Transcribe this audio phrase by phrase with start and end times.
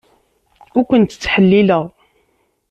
[0.77, 1.83] Ur kent-ttḥellileɣ.